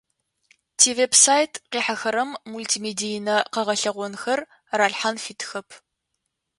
Тивеб-сайт 0.79 1.53
къихьэхэрэм 1.71 2.29
мултимедийнэ 2.51 3.37
къэгъэлъэгъонхэр 3.53 4.39
ралъхьан 4.77 5.15
фитхэп. 5.23 5.67